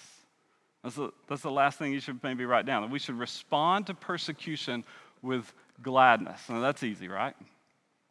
That's 0.86 0.94
the, 0.94 1.10
that's 1.26 1.42
the 1.42 1.50
last 1.50 1.80
thing 1.80 1.92
you 1.92 1.98
should 1.98 2.22
maybe 2.22 2.44
write 2.44 2.64
down. 2.64 2.82
That 2.82 2.92
we 2.92 3.00
should 3.00 3.18
respond 3.18 3.88
to 3.88 3.94
persecution 3.94 4.84
with 5.20 5.52
gladness. 5.82 6.40
Now, 6.48 6.60
that's 6.60 6.84
easy, 6.84 7.08
right? 7.08 7.34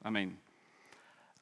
I 0.04 0.10
mean, 0.10 0.36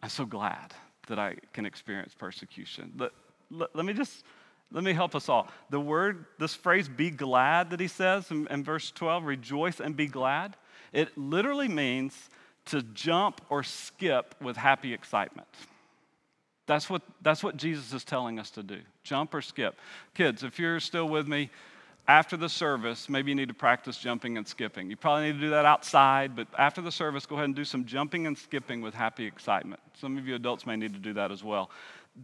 I'm 0.04 0.10
so 0.10 0.28
glad 0.28 0.75
that 1.08 1.18
I 1.18 1.38
can 1.52 1.66
experience 1.66 2.13
persecution. 2.13 2.92
Let, 3.00 3.13
let, 3.50 3.75
let 3.75 3.84
me 3.84 3.94
just 3.94 4.24
let 4.72 4.84
me 4.84 4.94
help 4.94 5.16
us 5.16 5.28
all. 5.28 5.48
The 5.72 5.80
word, 5.80 6.25
this 6.38 6.54
phrase, 6.54 6.88
be 6.88 7.10
glad, 7.10 7.72
that 7.72 7.80
he 7.80 7.88
says 7.88 8.30
in, 8.30 8.46
in, 8.52 8.63
verse 8.63 8.92
12, 8.92 9.25
rejoice 9.25 9.80
and 9.80 9.98
be 9.98 10.06
glad, 10.06 10.56
it 10.92 11.18
literally 11.18 11.68
means 11.68 12.30
to 12.66 12.84
jump 12.84 13.42
or 13.50 13.63
skip 13.63 14.36
with 14.40 14.56
happy 14.56 14.94
excitement. 14.94 15.48
That's 16.65 16.89
what, 16.89 17.01
that's 17.22 17.43
what 17.43 17.58
Jesus 17.58 17.91
is 17.93 18.03
telling 18.03 18.39
us 18.39 18.50
to 18.51 18.63
do 18.63 18.79
jump 19.03 19.34
or 19.34 19.41
skip. 19.41 19.75
Kids, 20.13 20.43
if 20.43 20.58
you're 20.58 20.79
still 20.79 21.10
with 21.10 21.27
me, 21.27 21.50
after 22.08 22.36
the 22.36 22.50
service, 22.50 23.08
maybe 23.08 23.32
you 23.32 23.36
need 23.36 23.48
to 23.48 23.53
practice 23.53 23.98
jumping 23.98 24.38
and 24.38 24.46
skipping. 24.46 24.89
You 24.89 24.98
probably 24.98 25.27
need 25.27 25.36
to 25.36 25.39
do 25.39 25.50
that 25.51 25.65
outside, 25.65 26.36
but 26.36 26.48
after 26.58 26.82
the 26.82 26.91
service, 26.91 27.25
go 27.25 27.36
ahead 27.36 27.46
and 27.46 27.55
do 27.55 27.63
some 27.63 27.86
jumping 27.86 28.27
and 28.27 28.38
skipping 28.38 28.82
with 28.82 28.93
happy 28.93 29.25
excitement. 29.25 29.79
Some 29.93 30.17
of 30.17 30.27
you 30.27 30.36
adults 30.36 30.65
may 30.65 30.75
need 30.75 30.93
to 30.93 31.00
do 31.00 31.13
that 31.13 31.32
as 31.32 31.43
well. 31.43 31.70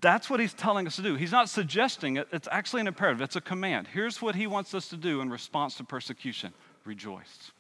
That's 0.01 0.29
what 0.29 0.39
he's 0.39 0.53
telling 0.53 0.85
us 0.85 0.97
to 0.97 1.01
do. 1.01 1.15
He's 1.15 1.31
not 1.31 1.49
suggesting 1.49 2.17
it, 2.17 2.27
it's 2.31 2.47
actually 2.51 2.81
an 2.81 2.87
imperative, 2.87 3.21
it's 3.21 3.37
a 3.37 3.41
command. 3.41 3.87
Here's 3.87 4.21
what 4.21 4.35
he 4.35 4.47
wants 4.47 4.73
us 4.73 4.89
to 4.89 4.97
do 4.97 5.21
in 5.21 5.29
response 5.29 5.75
to 5.75 5.83
persecution 5.83 6.53
rejoice, 6.85 7.51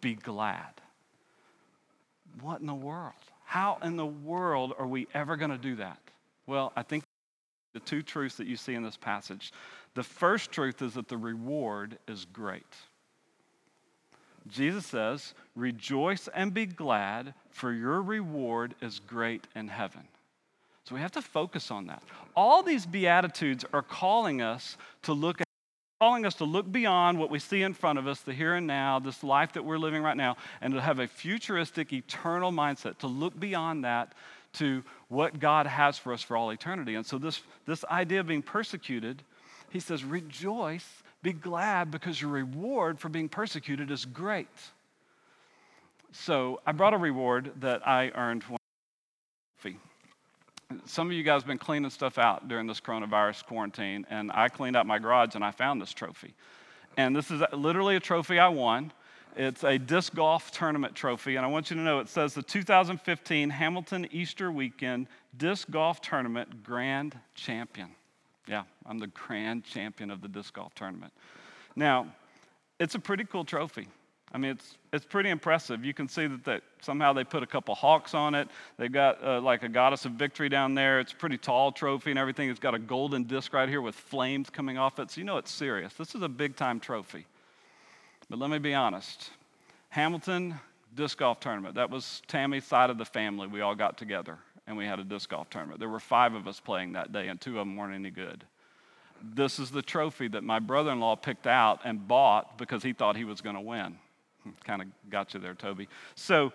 be 0.00 0.14
glad. 0.14 0.80
What 2.40 2.60
in 2.60 2.66
the 2.66 2.74
world? 2.74 3.12
How 3.46 3.78
in 3.82 3.96
the 3.96 4.04
world 4.04 4.74
are 4.78 4.86
we 4.86 5.06
ever 5.14 5.36
going 5.36 5.52
to 5.52 5.58
do 5.58 5.76
that? 5.76 5.98
Well, 6.46 6.72
I 6.76 6.82
think 6.82 7.04
the 7.72 7.80
two 7.80 8.02
truths 8.02 8.36
that 8.36 8.46
you 8.46 8.56
see 8.56 8.74
in 8.74 8.82
this 8.82 8.96
passage. 8.96 9.52
The 9.94 10.02
first 10.02 10.50
truth 10.50 10.82
is 10.82 10.94
that 10.94 11.08
the 11.08 11.16
reward 11.16 11.98
is 12.08 12.24
great. 12.24 12.74
Jesus 14.48 14.86
says, 14.86 15.34
Rejoice 15.54 16.28
and 16.34 16.52
be 16.52 16.66
glad, 16.66 17.34
for 17.50 17.72
your 17.72 18.02
reward 18.02 18.74
is 18.82 18.98
great 18.98 19.46
in 19.54 19.68
heaven. 19.68 20.02
So 20.84 20.94
we 20.94 21.00
have 21.00 21.12
to 21.12 21.22
focus 21.22 21.70
on 21.70 21.86
that. 21.86 22.02
All 22.34 22.62
these 22.62 22.86
Beatitudes 22.86 23.64
are 23.72 23.82
calling 23.82 24.40
us 24.42 24.76
to 25.02 25.12
look 25.12 25.40
calling 26.00 26.26
us 26.26 26.34
to 26.34 26.44
look 26.44 26.70
beyond 26.70 27.18
what 27.18 27.30
we 27.30 27.38
see 27.38 27.62
in 27.62 27.72
front 27.72 27.98
of 27.98 28.06
us, 28.06 28.20
the 28.20 28.34
here 28.34 28.54
and 28.54 28.66
now, 28.66 28.98
this 28.98 29.24
life 29.24 29.52
that 29.54 29.64
we're 29.64 29.78
living 29.78 30.02
right 30.02 30.16
now, 30.16 30.36
and 30.60 30.74
to 30.74 30.80
have 30.80 30.98
a 30.98 31.06
futuristic, 31.06 31.92
eternal 31.92 32.52
mindset, 32.52 32.98
to 32.98 33.06
look 33.06 33.38
beyond 33.38 33.84
that 33.84 34.12
to 34.54 34.82
what 35.08 35.38
God 35.38 35.66
has 35.66 35.98
for 35.98 36.12
us 36.12 36.22
for 36.22 36.36
all 36.36 36.50
eternity. 36.50 36.94
And 36.94 37.04
so, 37.04 37.18
this, 37.18 37.42
this 37.66 37.84
idea 37.86 38.20
of 38.20 38.26
being 38.26 38.42
persecuted 38.42 39.22
he 39.70 39.80
says, 39.80 40.04
Rejoice, 40.04 41.02
be 41.22 41.32
glad, 41.32 41.90
because 41.90 42.20
your 42.20 42.30
reward 42.30 42.98
for 42.98 43.08
being 43.08 43.28
persecuted 43.28 43.90
is 43.90 44.04
great. 44.04 44.48
So 46.12 46.60
I 46.64 46.72
brought 46.72 46.94
a 46.94 46.98
reward 46.98 47.52
that 47.60 47.86
I 47.86 48.10
earned. 48.14 48.42
Some 50.84 51.08
of 51.08 51.12
you 51.12 51.22
guys 51.22 51.42
have 51.42 51.46
been 51.46 51.58
cleaning 51.58 51.90
stuff 51.90 52.18
out 52.18 52.48
during 52.48 52.66
this 52.66 52.80
coronavirus 52.80 53.44
quarantine, 53.44 54.06
and 54.10 54.32
I 54.32 54.48
cleaned 54.48 54.76
out 54.76 54.86
my 54.86 54.98
garage 54.98 55.34
and 55.34 55.44
I 55.44 55.52
found 55.52 55.80
this 55.80 55.92
trophy. 55.92 56.34
And 56.96 57.14
this 57.14 57.30
is 57.30 57.42
literally 57.52 57.96
a 57.96 58.00
trophy 58.00 58.38
I 58.38 58.48
won. 58.48 58.92
It's 59.36 59.64
a 59.64 59.78
disc 59.78 60.14
golf 60.14 60.50
tournament 60.50 60.94
trophy, 60.94 61.36
and 61.36 61.44
I 61.44 61.48
want 61.48 61.70
you 61.70 61.76
to 61.76 61.82
know 61.82 62.00
it 62.00 62.08
says 62.08 62.34
the 62.34 62.42
2015 62.42 63.50
Hamilton 63.50 64.08
Easter 64.10 64.50
Weekend 64.50 65.08
Disc 65.36 65.70
Golf 65.70 66.00
Tournament 66.00 66.64
Grand 66.64 67.18
Champion. 67.34 67.90
Yeah, 68.48 68.62
I'm 68.86 68.98
the 68.98 69.08
grand 69.08 69.64
champion 69.64 70.10
of 70.10 70.22
the 70.22 70.28
disc 70.28 70.54
golf 70.54 70.74
tournament. 70.74 71.12
Now, 71.74 72.06
it's 72.80 72.94
a 72.94 72.98
pretty 72.98 73.24
cool 73.24 73.44
trophy. 73.44 73.88
I 74.32 74.38
mean, 74.38 74.50
it's, 74.52 74.76
it's 74.92 75.04
pretty 75.04 75.30
impressive. 75.30 75.84
You 75.84 75.94
can 75.94 76.08
see 76.08 76.26
that, 76.26 76.44
that 76.44 76.62
somehow 76.80 77.12
they 77.12 77.24
put 77.24 77.42
a 77.42 77.46
couple 77.46 77.74
hawks 77.74 78.12
on 78.12 78.34
it. 78.34 78.48
They've 78.76 78.92
got 78.92 79.22
uh, 79.24 79.40
like 79.40 79.62
a 79.62 79.68
goddess 79.68 80.04
of 80.04 80.12
victory 80.12 80.48
down 80.48 80.74
there. 80.74 81.00
It's 81.00 81.12
a 81.12 81.16
pretty 81.16 81.38
tall 81.38 81.72
trophy 81.72 82.10
and 82.10 82.18
everything. 82.18 82.50
It's 82.50 82.60
got 82.60 82.74
a 82.74 82.78
golden 82.78 83.24
disc 83.24 83.52
right 83.52 83.68
here 83.68 83.80
with 83.80 83.94
flames 83.94 84.50
coming 84.50 84.78
off 84.78 84.98
it. 84.98 85.10
So 85.10 85.20
you 85.20 85.24
know 85.24 85.38
it's 85.38 85.52
serious. 85.52 85.94
This 85.94 86.14
is 86.14 86.22
a 86.22 86.28
big 86.28 86.56
time 86.56 86.80
trophy. 86.80 87.24
But 88.28 88.38
let 88.38 88.50
me 88.50 88.58
be 88.58 88.74
honest 88.74 89.30
Hamilton 89.90 90.58
disc 90.94 91.18
golf 91.18 91.40
tournament, 91.40 91.76
that 91.76 91.90
was 91.90 92.22
Tammy's 92.26 92.64
side 92.64 92.90
of 92.90 92.98
the 92.98 93.04
family. 93.04 93.46
We 93.46 93.60
all 93.60 93.74
got 93.74 93.96
together 93.96 94.38
and 94.66 94.76
we 94.76 94.84
had 94.84 94.98
a 94.98 95.04
disc 95.04 95.30
golf 95.30 95.48
tournament. 95.50 95.78
There 95.78 95.88
were 95.88 96.00
five 96.00 96.34
of 96.34 96.48
us 96.48 96.58
playing 96.58 96.94
that 96.94 97.12
day, 97.12 97.28
and 97.28 97.40
two 97.40 97.52
of 97.52 97.66
them 97.66 97.76
weren't 97.76 97.94
any 97.94 98.10
good. 98.10 98.44
This 99.22 99.58
is 99.58 99.70
the 99.70 99.82
trophy 99.82 100.28
that 100.28 100.42
my 100.42 100.58
brother 100.58 100.90
in 100.90 101.00
law 101.00 101.16
picked 101.16 101.46
out 101.46 101.80
and 101.84 102.06
bought 102.06 102.58
because 102.58 102.82
he 102.82 102.92
thought 102.92 103.16
he 103.16 103.24
was 103.24 103.40
going 103.40 103.54
to 103.54 103.60
win. 103.60 103.96
Kind 104.64 104.82
of 104.82 104.88
got 105.10 105.34
you 105.34 105.40
there, 105.40 105.54
Toby. 105.54 105.88
So, 106.14 106.52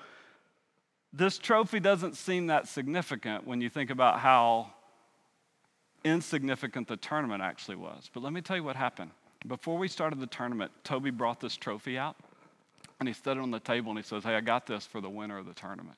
this 1.14 1.38
trophy 1.38 1.80
doesn't 1.80 2.16
seem 2.16 2.48
that 2.48 2.68
significant 2.68 3.46
when 3.46 3.60
you 3.60 3.70
think 3.70 3.90
about 3.90 4.20
how 4.20 4.72
insignificant 6.04 6.88
the 6.88 6.98
tournament 6.98 7.42
actually 7.42 7.76
was. 7.76 8.10
But 8.14 8.24
let 8.24 8.32
me 8.32 8.42
tell 8.42 8.56
you 8.56 8.64
what 8.64 8.76
happened. 8.76 9.12
Before 9.46 9.78
we 9.78 9.88
started 9.88 10.20
the 10.20 10.28
tournament, 10.28 10.72
Toby 10.84 11.10
brought 11.10 11.40
this 11.40 11.58
trophy 11.58 11.98
out 11.98 12.16
and 13.00 13.08
he 13.10 13.14
set 13.14 13.38
it 13.38 13.40
on 13.40 13.52
the 13.52 13.60
table 13.60 13.90
and 13.90 14.00
he 14.00 14.04
says, 14.04 14.24
Hey, 14.24 14.36
I 14.36 14.42
got 14.42 14.68
this 14.68 14.86
for 14.86 15.02
the 15.02 15.10
winner 15.10 15.38
of 15.38 15.46
the 15.46 15.54
tournament. 15.54 15.98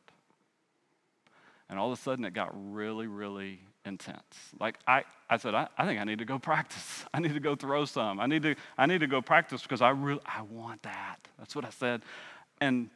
And 1.70 1.78
all 1.78 1.92
of 1.92 1.98
a 1.98 2.02
sudden, 2.02 2.26
it 2.26 2.34
got 2.34 2.52
really, 2.74 3.08
really 3.08 3.60
intense. 3.86 4.52
Like 4.60 4.78
I, 4.88 5.04
I 5.30 5.38
said, 5.38 5.56
I, 5.56 5.68
I 5.78 5.86
think 5.86 6.00
I 6.00 6.04
need 6.04 6.20
to 6.20 6.26
go 6.26 6.40
practice. 6.52 7.06
I 7.14 7.20
need 7.20 7.34
to 7.34 7.40
go 7.40 7.56
throw 7.56 7.86
some. 7.86 8.20
I 8.20 8.28
need 8.28 8.44
to, 8.44 8.56
I 8.78 8.86
need 8.86 9.00
to 9.00 9.08
go 9.08 9.22
practice 9.22 9.62
because 9.62 9.82
I 9.82 9.90
really, 9.90 10.22
I 10.26 10.42
want 10.44 10.84
that. 10.84 11.18
That's 11.38 11.56
what 11.56 11.66
I 11.66 11.70
said. 11.70 12.02
And 12.62 12.90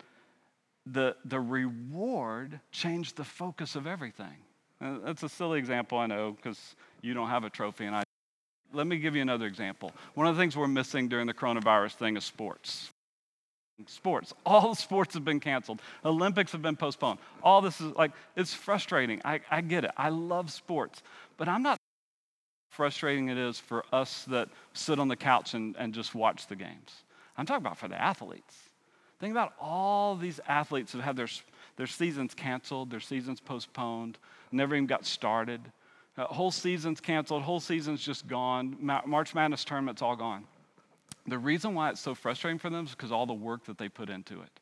the, 0.86 1.16
the 1.26 1.40
reward 1.40 2.60
changed 2.72 3.18
the 3.18 3.24
focus 3.24 3.76
of 3.76 3.88
everything. 3.88 4.38
Uh, 4.80 5.00
that's 5.04 5.24
a 5.24 5.30
silly 5.30 5.60
example, 5.60 5.98
I 5.98 6.06
know, 6.06 6.32
because 6.32 6.76
you 7.02 7.14
don't 7.14 7.30
have 7.30 7.44
a 7.44 7.50
trophy 7.50 7.86
and 7.86 7.96
I. 7.96 8.04
Let 8.74 8.86
me 8.86 8.98
give 8.98 9.16
you 9.16 9.22
another 9.22 9.46
example. 9.46 9.92
One 10.14 10.28
of 10.28 10.36
the 10.36 10.42
things 10.42 10.56
we're 10.56 10.68
missing 10.68 11.08
during 11.08 11.26
the 11.26 11.34
coronavirus 11.34 11.94
thing 11.94 12.18
is 12.18 12.26
sports. 12.26 12.92
Sports. 13.86 14.34
All 14.46 14.74
sports 14.74 15.14
have 15.14 15.24
been 15.24 15.40
canceled. 15.40 15.82
Olympics 16.04 16.52
have 16.52 16.62
been 16.62 16.76
postponed. 16.76 17.20
All 17.44 17.62
this 17.62 17.80
is 17.80 17.94
like, 17.96 18.12
it's 18.36 18.54
frustrating. 18.54 19.22
I, 19.24 19.40
I 19.52 19.62
get 19.62 19.84
it. 19.86 19.92
I 19.96 20.10
love 20.10 20.52
sports. 20.52 21.04
But 21.38 21.48
I'm 21.48 21.62
not 21.62 21.78
frustrating 22.72 23.30
it 23.30 23.38
is 23.38 23.60
for 23.60 23.86
us 23.94 24.24
that 24.26 24.50
sit 24.74 25.00
on 25.00 25.08
the 25.08 25.16
couch 25.16 25.54
and, 25.54 25.76
and 25.78 25.94
just 25.94 26.16
watch 26.16 26.48
the 26.48 26.56
games. 26.56 27.04
I'm 27.38 27.46
talking 27.46 27.66
about 27.66 27.78
for 27.78 27.88
the 27.88 28.02
athletes. 28.02 28.56
Think 29.20 29.32
about 29.32 29.54
all 29.60 30.16
these 30.16 30.40
athletes 30.48 30.92
who 30.92 31.00
have 31.00 31.16
their, 31.16 31.28
their 31.76 31.88
seasons 31.88 32.34
canceled, 32.34 32.92
their 32.92 33.00
seasons 33.00 33.40
postponed, 33.40 34.18
never 34.52 34.76
even 34.76 34.86
got 34.86 35.06
started. 35.06 35.62
Uh, 36.18 36.26
whole 36.26 36.52
seasons 36.52 37.00
canceled, 37.00 37.44
whole 37.44 37.60
seasons 37.60 38.02
just 38.04 38.28
gone. 38.28 38.76
March 38.80 39.36
Madness 39.36 39.64
tournament's 39.64 40.02
all 40.02 40.16
gone. 40.16 40.46
The 41.28 41.38
reason 41.38 41.74
why 41.74 41.90
it's 41.90 42.00
so 42.00 42.16
frustrating 42.16 42.58
for 42.58 42.70
them 42.70 42.86
is 42.86 42.92
because 42.92 43.12
all 43.12 43.26
the 43.26 43.34
work 43.34 43.66
that 43.66 43.78
they 43.78 43.90
put 43.90 44.10
into 44.10 44.42
it. 44.42 44.60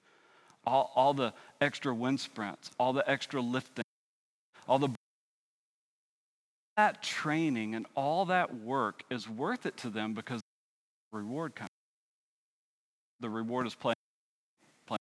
All, 0.65 0.91
all 0.95 1.13
the 1.13 1.31
extra 1.61 1.93
wind 1.93 2.19
sprints, 2.19 2.71
all 2.79 2.91
the 2.91 3.07
extra 3.07 3.39
lifting, 3.39 3.83
all 4.67 4.79
the 4.79 4.89
that 6.75 7.01
training 7.01 7.75
and 7.75 7.85
all 7.95 8.25
that 8.25 8.53
work 8.53 9.03
is 9.09 9.29
worth 9.29 9.65
it 9.65 9.77
to 9.77 9.89
them 9.89 10.13
because 10.13 10.41
the 11.11 11.19
reward 11.19 11.55
comes. 11.55 11.69
The 13.21 13.29
reward 13.29 13.65
is 13.67 13.75
playing. 13.75 13.95
playing. 14.85 14.99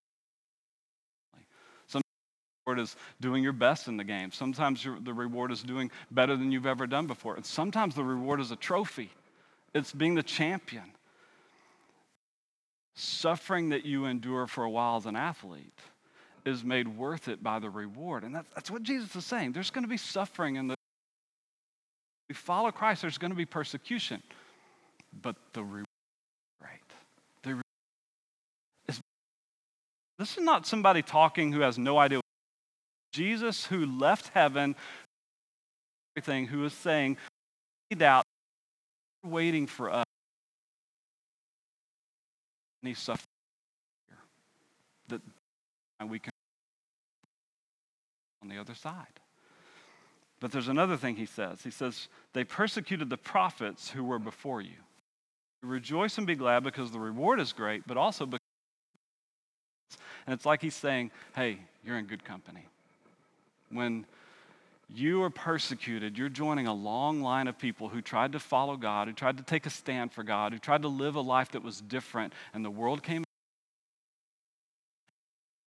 Sometimes 1.88 2.04
the 2.04 2.70
reward 2.70 2.80
is 2.80 2.96
doing 3.20 3.42
your 3.42 3.52
best 3.52 3.88
in 3.88 3.96
the 3.96 4.04
game. 4.04 4.30
Sometimes 4.30 4.86
the 5.00 5.12
reward 5.12 5.50
is 5.50 5.62
doing 5.62 5.90
better 6.12 6.36
than 6.36 6.52
you've 6.52 6.66
ever 6.66 6.86
done 6.86 7.08
before. 7.08 7.34
And 7.34 7.44
sometimes 7.44 7.96
the 7.96 8.04
reward 8.04 8.40
is 8.40 8.52
a 8.52 8.56
trophy. 8.56 9.10
It's 9.74 9.92
being 9.92 10.14
the 10.14 10.22
champion 10.22 10.93
suffering 12.94 13.70
that 13.70 13.84
you 13.84 14.06
endure 14.06 14.46
for 14.46 14.64
a 14.64 14.70
while 14.70 14.96
as 14.96 15.06
an 15.06 15.16
athlete 15.16 15.78
is 16.44 16.62
made 16.62 16.86
worth 16.86 17.28
it 17.28 17.42
by 17.42 17.58
the 17.58 17.70
reward. 17.70 18.22
And 18.22 18.34
that's, 18.34 18.48
that's 18.54 18.70
what 18.70 18.82
Jesus 18.82 19.14
is 19.16 19.24
saying. 19.24 19.52
There's 19.52 19.70
going 19.70 19.84
to 19.84 19.88
be 19.88 19.96
suffering 19.96 20.56
in 20.56 20.68
the 20.68 20.74
If 20.74 22.28
we 22.28 22.34
follow 22.34 22.70
Christ, 22.70 23.02
there's 23.02 23.18
going 23.18 23.30
to 23.30 23.36
be 23.36 23.46
persecution. 23.46 24.22
But 25.22 25.36
the 25.52 25.62
reward 25.62 25.86
right. 26.62 26.80
The 27.42 27.60
is, 28.88 29.00
this 30.18 30.36
is 30.36 30.42
not 30.42 30.66
somebody 30.66 31.02
talking 31.02 31.52
who 31.52 31.60
has 31.60 31.78
no 31.78 31.98
idea. 31.98 32.20
Jesus 33.12 33.64
who 33.66 33.86
left 33.86 34.28
heaven, 34.34 34.74
everything, 36.16 36.46
who 36.46 36.64
is 36.64 36.72
saying, 36.72 37.16
out, 38.00 38.24
waiting 39.22 39.68
for 39.68 39.88
us 39.88 40.03
any 42.84 42.94
suffering 42.94 43.24
that 45.08 45.20
we 46.06 46.18
can 46.18 46.30
on 48.42 48.48
the 48.48 48.58
other 48.58 48.74
side. 48.74 49.20
But 50.40 50.52
there's 50.52 50.68
another 50.68 50.96
thing 50.96 51.16
he 51.16 51.26
says. 51.26 51.62
He 51.62 51.70
says, 51.70 52.08
They 52.34 52.44
persecuted 52.44 53.08
the 53.08 53.16
prophets 53.16 53.90
who 53.90 54.04
were 54.04 54.18
before 54.18 54.60
you. 54.60 54.76
Rejoice 55.62 56.18
and 56.18 56.26
be 56.26 56.34
glad 56.34 56.62
because 56.62 56.90
the 56.90 57.00
reward 57.00 57.40
is 57.40 57.54
great, 57.54 57.86
but 57.86 57.96
also 57.96 58.26
because. 58.26 58.40
And 60.26 60.34
it's 60.34 60.44
like 60.44 60.60
he's 60.60 60.74
saying, 60.74 61.10
Hey, 61.34 61.60
you're 61.84 61.96
in 61.96 62.04
good 62.04 62.24
company. 62.24 62.66
When 63.70 64.04
you 64.88 65.22
are 65.22 65.30
persecuted, 65.30 66.18
you're 66.18 66.28
joining 66.28 66.66
a 66.66 66.74
long 66.74 67.22
line 67.22 67.48
of 67.48 67.58
people 67.58 67.88
who 67.88 68.00
tried 68.00 68.32
to 68.32 68.38
follow 68.38 68.76
God, 68.76 69.08
who 69.08 69.14
tried 69.14 69.36
to 69.38 69.42
take 69.42 69.66
a 69.66 69.70
stand 69.70 70.12
for 70.12 70.22
God, 70.22 70.52
who 70.52 70.58
tried 70.58 70.82
to 70.82 70.88
live 70.88 71.16
a 71.16 71.20
life 71.20 71.52
that 71.52 71.62
was 71.62 71.80
different, 71.80 72.32
and 72.52 72.64
the 72.64 72.70
world 72.70 73.02
came 73.02 73.24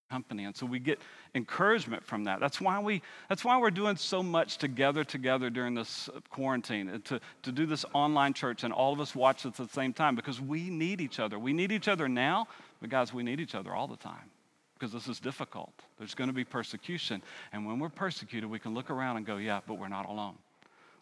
company. 0.10 0.46
And 0.46 0.56
so 0.56 0.66
we 0.66 0.80
get 0.80 1.00
encouragement 1.36 2.04
from 2.04 2.24
that. 2.26 2.40
That's 2.40 2.62
why, 2.62 2.80
we, 2.80 3.02
that's 3.28 3.44
why 3.44 3.60
we're 3.60 3.72
doing 3.72 3.98
so 3.98 4.24
much 4.24 4.58
together, 4.58 5.04
together 5.04 5.50
during 5.50 5.74
this 5.74 6.10
uh, 6.10 6.20
quarantine, 6.30 6.88
and 6.90 7.06
to, 7.06 7.20
to 7.44 7.52
do 7.52 7.66
this 7.66 7.84
online 7.94 8.34
church, 8.34 8.64
and 8.64 8.74
all 8.74 8.94
of 8.94 9.02
us 9.02 9.14
watch 9.14 9.46
at 9.46 9.56
the 9.56 9.68
same 9.68 9.94
time 9.94 10.16
because 10.16 10.40
we 10.40 10.70
need 10.70 11.02
each 11.02 11.20
other. 11.20 11.38
We 11.38 11.54
need 11.54 11.72
each 11.72 11.88
other 11.88 12.08
now, 12.08 12.48
but 12.80 12.90
guys, 12.90 13.14
we 13.14 13.24
need 13.24 13.40
each 13.40 13.56
other 13.56 13.74
all 13.74 13.88
the 13.88 13.98
time 13.98 14.32
because 14.78 14.94
this 14.94 15.08
is 15.08 15.20
difficult. 15.20 15.74
There's 15.98 16.16
going 16.16 16.30
to 16.30 16.34
be 16.34 16.44
persecution. 16.44 17.22
And 17.52 17.66
when 17.66 17.80
we're 17.80 17.90
persecuted, 17.90 18.50
we 18.50 18.60
can 18.60 18.74
look 18.74 18.90
around 18.90 19.18
and 19.18 19.26
go, 19.26 19.38
yeah, 19.38 19.62
but 19.66 19.80
we're 19.80 19.88
not 19.88 20.08
alone. 20.08 20.36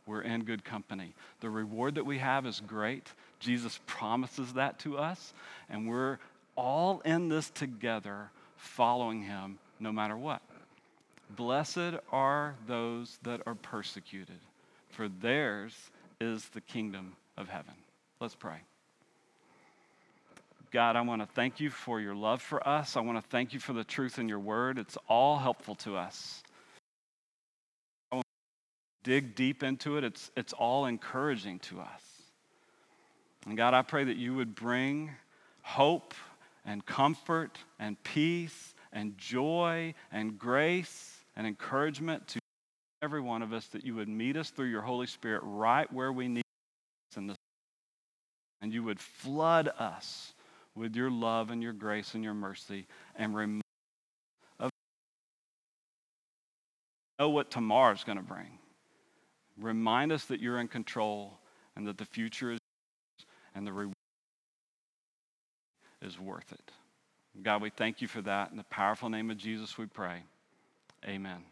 We're 0.08 0.22
in 0.22 0.44
good 0.44 0.63
company. 0.63 1.13
The 1.39 1.50
reward 1.50 1.96
that 1.96 2.05
we 2.05 2.20
have 2.20 2.46
is 2.46 2.62
great. 2.65 3.12
Jesus 3.39 3.79
promises 3.88 4.53
that 4.53 4.79
to 4.79 4.98
us, 4.98 5.34
and 5.70 5.88
we're 5.88 6.20
all 6.55 7.01
in 7.01 7.27
this 7.27 7.50
together, 7.50 8.29
following 8.55 9.24
him 9.24 9.58
no 9.79 9.91
matter 9.91 10.15
what. 10.15 10.41
Blessed 11.32 11.96
are 12.12 12.55
those 12.67 13.17
that 13.24 13.41
are 13.48 13.55
persecuted, 13.55 14.39
for 14.89 15.10
theirs 15.10 15.74
is 16.22 16.48
the 16.50 16.62
kingdom 16.62 17.13
of 17.36 17.50
heaven. 17.50 17.74
Let's 18.20 18.36
pray. 18.36 18.62
God, 20.75 20.98
I 20.98 21.01
want 21.03 21.22
to 21.22 21.25
thank 21.25 21.62
you 21.62 21.70
for 21.70 22.01
your 22.01 22.13
love 22.13 22.41
for 22.41 22.67
us. 22.67 22.98
I 22.98 23.00
want 23.00 23.17
to 23.17 23.25
thank 23.29 23.53
you 23.53 23.62
for 23.62 23.72
the 23.72 23.86
truth 23.86 24.20
in 24.20 24.27
your 24.27 24.39
word. 24.39 24.77
It's 24.77 24.98
all 25.08 25.38
helpful 25.38 25.75
to 25.75 25.96
us. 25.96 26.44
I 28.12 28.15
want 28.15 28.25
to 29.05 29.10
dig 29.10 29.36
deep 29.36 29.63
into 29.63 29.96
it. 29.96 30.03
It's, 30.03 30.32
it's 30.36 30.51
all 30.51 30.86
encouraging 30.86 31.60
to 31.60 31.79
us. 31.79 32.01
And 33.46 33.55
God, 33.55 33.74
I 33.74 33.84
pray 33.84 34.03
that 34.03 34.17
you 34.17 34.36
would 34.36 34.53
bring 34.53 35.12
hope 35.62 36.13
and 36.65 36.86
comfort 36.86 37.58
and 37.79 37.96
peace 38.03 38.74
and 38.91 39.17
joy 39.17 39.94
and 40.12 40.38
grace 40.38 41.24
and 41.38 41.48
encouragement 41.48 42.27
to 42.27 42.39
every 43.01 43.22
one 43.22 43.44
of 43.44 43.53
us, 43.53 43.65
that 43.67 43.86
you 43.86 43.96
would 43.96 44.10
meet 44.10 44.36
us 44.36 44.50
through 44.50 44.67
your 44.67 44.82
Holy 44.82 45.08
Spirit 45.08 45.39
right 45.46 45.89
where 45.94 46.12
we 46.12 46.27
need 46.27 46.44
us 47.13 47.17
in 47.17 47.27
this. 47.27 47.38
And 48.62 48.74
you 48.74 48.84
would 48.84 49.00
flood 49.00 49.70
us 49.79 50.34
with 50.75 50.96
your 50.96 51.10
love 51.10 51.51
and 51.51 51.63
your 51.63 51.74
grace 51.74 52.13
and 52.15 52.24
your 52.24 52.34
mercy 52.34 52.88
and 53.15 53.36
remind 53.36 53.62
us 54.60 54.65
of 54.65 54.70
know 57.20 57.29
what 57.29 57.50
tomorrow's 57.50 58.03
going 58.03 58.17
to 58.17 58.24
bring. 58.24 58.60
Remind 59.58 60.12
us 60.12 60.25
that 60.25 60.41
you're 60.41 60.60
in 60.60 60.67
control 60.67 61.39
and 61.75 61.88
that 61.88 61.98
the 61.98 62.05
future 62.05 62.51
is 62.51 62.60
and 63.55 63.65
the 63.65 63.72
reward 63.72 63.94
is 66.01 66.20
worth 66.20 66.51
it. 66.51 66.72
God, 67.41 67.62
we 67.62 67.70
thank 67.70 68.01
you 68.01 68.08
for 68.08 68.22
that. 68.22 68.51
In 68.51 68.58
the 68.58 68.63
powerful 68.65 69.10
name 69.10 69.32
of 69.32 69.38
Jesus, 69.38 69.77
we 69.77 69.86
pray. 69.86 70.24
Amen. 71.05 71.44